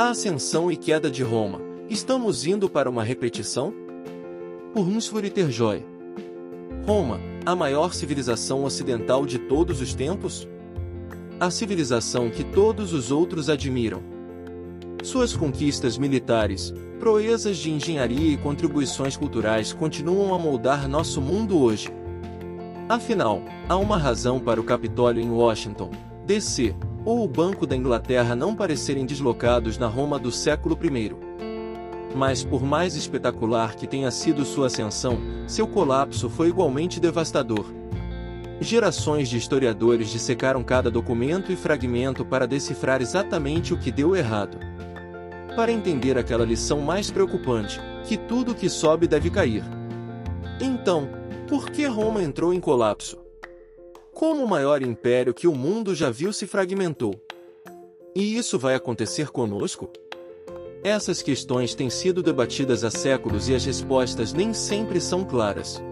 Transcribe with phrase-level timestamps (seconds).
[0.00, 1.60] A ascensão e queda de Roma.
[1.90, 3.70] Estamos indo para uma repetição?
[4.72, 5.84] Por Hunsford Terjoy.
[6.86, 10.48] Roma, a maior civilização ocidental de todos os tempos?
[11.38, 14.02] A civilização que todos os outros admiram.
[15.02, 21.90] Suas conquistas militares, proezas de engenharia e contribuições culturais continuam a moldar nosso mundo hoje.
[22.88, 25.90] Afinal, há uma razão para o Capitólio em Washington,
[26.24, 26.74] D.C.,
[27.04, 31.14] ou o Banco da Inglaterra não parecerem deslocados na Roma do século I.
[32.14, 37.66] Mas por mais espetacular que tenha sido sua ascensão, seu colapso foi igualmente devastador.
[38.60, 44.58] Gerações de historiadores dissecaram cada documento e fragmento para decifrar exatamente o que deu errado.
[45.56, 49.64] Para entender aquela lição mais preocupante, que tudo que sobe deve cair.
[50.60, 51.08] Então,
[51.48, 53.29] por que Roma entrou em colapso?
[54.20, 57.14] Como o maior império que o mundo já viu se fragmentou.
[58.14, 59.88] E isso vai acontecer conosco?
[60.84, 65.82] Essas questões têm sido debatidas há séculos e as respostas nem sempre são claras.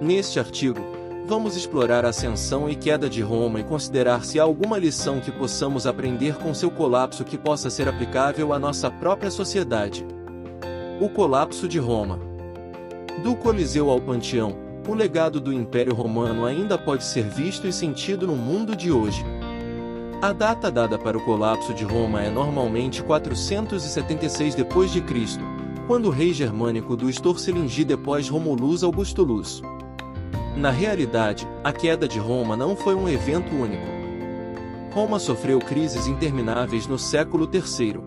[0.00, 0.80] Neste artigo,
[1.26, 5.30] vamos explorar a ascensão e queda de Roma e considerar se há alguma lição que
[5.30, 10.02] possamos aprender com seu colapso que possa ser aplicável à nossa própria sociedade.
[10.98, 12.18] O colapso de Roma.
[13.22, 18.26] Do Coliseu ao Panteão, o legado do Império Romano ainda pode ser visto e sentido
[18.26, 19.24] no mundo de hoje.
[20.20, 25.02] A data dada para o colapso de Roma é normalmente 476 d.C.,
[25.86, 29.62] quando o rei germânico do Storcelingi depois Romulus Augustulus.
[30.56, 33.82] Na realidade, a queda de Roma não foi um evento único.
[34.92, 38.00] Roma sofreu crises intermináveis no século III.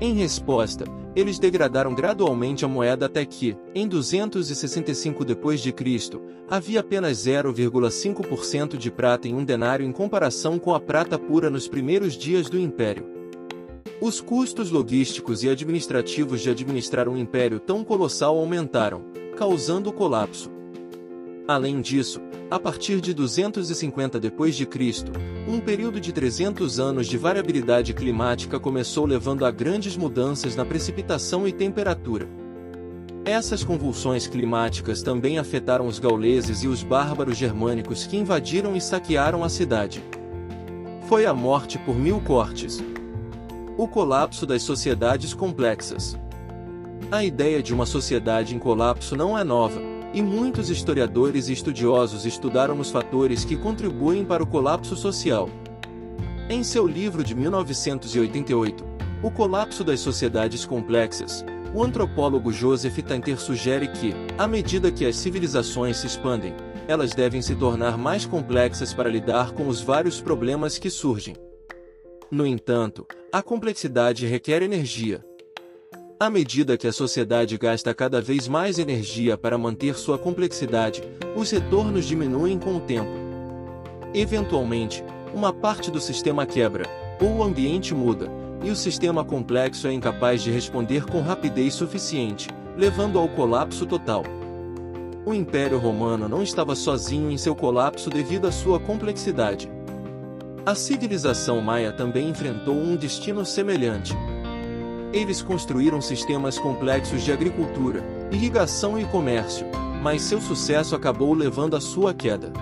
[0.00, 0.84] Em resposta,
[1.16, 5.74] eles degradaram gradualmente a moeda até que, em 265 d.C.,
[6.46, 11.66] havia apenas 0,5% de prata em um denário em comparação com a prata pura nos
[11.66, 13.06] primeiros dias do Império.
[13.98, 19.02] Os custos logísticos e administrativos de administrar um império tão colossal aumentaram,
[19.38, 20.50] causando o colapso.
[21.48, 25.04] Além disso, a partir de 250 d.C.,
[25.48, 31.46] um período de 300 anos de variabilidade climática começou levando a grandes mudanças na precipitação
[31.48, 32.28] e temperatura.
[33.24, 39.42] Essas convulsões climáticas também afetaram os gauleses e os bárbaros germânicos que invadiram e saquearam
[39.42, 40.00] a cidade.
[41.08, 42.80] Foi a morte por mil cortes.
[43.76, 46.16] O colapso das sociedades complexas.
[47.10, 52.24] A ideia de uma sociedade em colapso não é nova e muitos historiadores e estudiosos
[52.24, 55.50] estudaram os fatores que contribuem para o colapso social.
[56.48, 58.82] Em seu livro de 1988,
[59.22, 61.44] O Colapso das Sociedades Complexas,
[61.74, 66.54] o antropólogo Joseph Tainter sugere que, à medida que as civilizações se expandem,
[66.88, 71.36] elas devem se tornar mais complexas para lidar com os vários problemas que surgem.
[72.30, 75.22] No entanto, a complexidade requer energia,
[76.18, 81.02] à medida que a sociedade gasta cada vez mais energia para manter sua complexidade,
[81.36, 83.10] os retornos diminuem com o tempo.
[84.14, 85.04] Eventualmente,
[85.34, 86.84] uma parte do sistema quebra,
[87.20, 88.30] ou o ambiente muda,
[88.64, 94.24] e o sistema complexo é incapaz de responder com rapidez suficiente, levando ao colapso total.
[95.26, 99.70] O Império Romano não estava sozinho em seu colapso devido à sua complexidade.
[100.64, 104.16] A civilização maia também enfrentou um destino semelhante.
[105.16, 109.66] Eles construíram sistemas complexos de agricultura, irrigação e comércio,
[110.02, 112.52] mas seu sucesso acabou levando à sua queda.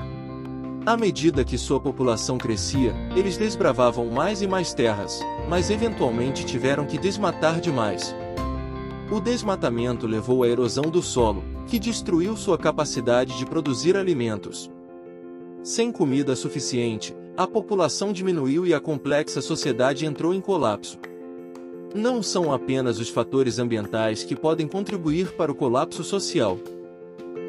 [0.87, 6.87] À medida que sua população crescia, eles desbravavam mais e mais terras, mas eventualmente tiveram
[6.87, 8.15] que desmatar demais.
[9.11, 14.71] O desmatamento levou à erosão do solo, que destruiu sua capacidade de produzir alimentos.
[15.61, 21.01] Sem comida suficiente, a população diminuiu e a complexa sociedade entrou em colapso.
[21.94, 26.59] Não são apenas os fatores ambientais que podem contribuir para o colapso social.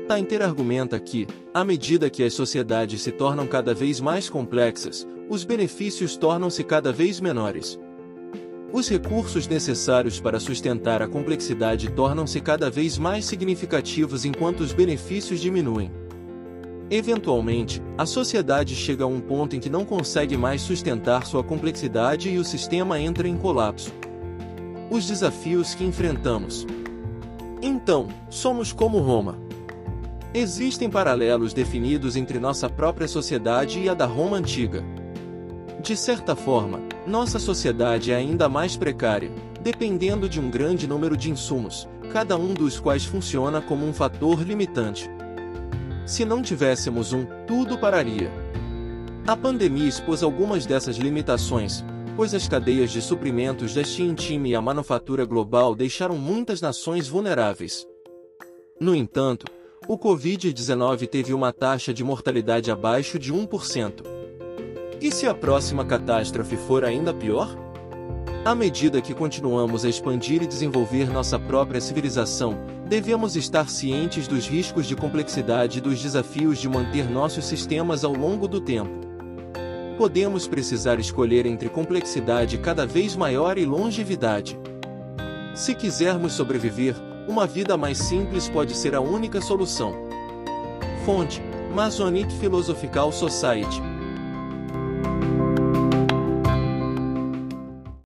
[0.07, 5.43] Tainter argumenta que, à medida que as sociedades se tornam cada vez mais complexas, os
[5.43, 7.79] benefícios tornam-se cada vez menores.
[8.71, 15.41] Os recursos necessários para sustentar a complexidade tornam-se cada vez mais significativos enquanto os benefícios
[15.41, 15.91] diminuem.
[16.91, 22.29] Eventualmente, a sociedade chega a um ponto em que não consegue mais sustentar sua complexidade
[22.29, 23.91] e o sistema entra em colapso
[24.89, 26.65] os desafios que enfrentamos.
[27.61, 29.37] Então, somos como Roma.
[30.33, 34.83] Existem paralelos definidos entre nossa própria sociedade e a da Roma antiga.
[35.81, 41.31] De certa forma, nossa sociedade é ainda mais precária, dependendo de um grande número de
[41.31, 45.09] insumos, cada um dos quais funciona como um fator limitante.
[46.05, 48.31] Se não tivéssemos um, tudo pararia.
[49.25, 51.83] A pandemia expôs algumas dessas limitações,
[52.15, 57.85] pois as cadeias de suprimentos da Xintim e a manufatura global deixaram muitas nações vulneráveis.
[58.79, 59.45] No entanto,
[59.87, 64.03] o Covid-19 teve uma taxa de mortalidade abaixo de 1%.
[65.01, 67.55] E se a próxima catástrofe for ainda pior?
[68.45, 72.57] À medida que continuamos a expandir e desenvolver nossa própria civilização,
[72.87, 78.13] devemos estar cientes dos riscos de complexidade e dos desafios de manter nossos sistemas ao
[78.13, 79.04] longo do tempo.
[79.97, 84.59] Podemos precisar escolher entre complexidade cada vez maior e longevidade.
[85.55, 86.95] Se quisermos sobreviver,
[87.27, 89.93] uma vida mais simples pode ser a única solução.
[91.05, 91.41] Fonte:
[91.73, 93.94] Masonic Philosophical Society